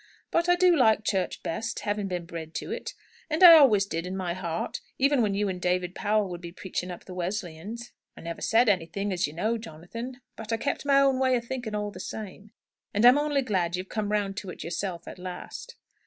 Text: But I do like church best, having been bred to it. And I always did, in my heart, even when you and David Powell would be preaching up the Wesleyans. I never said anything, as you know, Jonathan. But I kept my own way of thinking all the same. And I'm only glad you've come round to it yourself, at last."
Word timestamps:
But 0.31 0.49
I 0.49 0.55
do 0.55 0.75
like 0.75 1.03
church 1.03 1.43
best, 1.43 1.81
having 1.81 2.07
been 2.07 2.25
bred 2.25 2.55
to 2.55 2.71
it. 2.71 2.95
And 3.29 3.43
I 3.43 3.53
always 3.53 3.85
did, 3.85 4.07
in 4.07 4.17
my 4.17 4.33
heart, 4.33 4.81
even 4.97 5.21
when 5.21 5.35
you 5.35 5.47
and 5.47 5.61
David 5.61 5.93
Powell 5.93 6.27
would 6.29 6.41
be 6.41 6.51
preaching 6.51 6.89
up 6.89 7.05
the 7.05 7.13
Wesleyans. 7.13 7.91
I 8.17 8.21
never 8.21 8.41
said 8.41 8.67
anything, 8.67 9.13
as 9.13 9.27
you 9.27 9.33
know, 9.33 9.59
Jonathan. 9.59 10.19
But 10.35 10.51
I 10.51 10.57
kept 10.57 10.87
my 10.87 10.99
own 11.01 11.19
way 11.19 11.35
of 11.35 11.45
thinking 11.45 11.75
all 11.75 11.91
the 11.91 11.99
same. 11.99 12.49
And 12.95 13.05
I'm 13.05 13.19
only 13.19 13.43
glad 13.43 13.75
you've 13.75 13.89
come 13.89 14.11
round 14.11 14.37
to 14.37 14.49
it 14.49 14.63
yourself, 14.63 15.07
at 15.07 15.19
last." 15.19 15.75